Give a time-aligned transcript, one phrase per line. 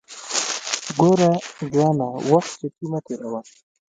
[0.99, 1.31] ګوره
[1.71, 3.39] ځوانه وخت چټي مه تیروه